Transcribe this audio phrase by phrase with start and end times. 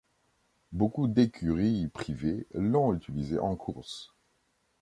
[0.71, 4.15] Beaucoup d'écuries privées l'ont utilisée en course.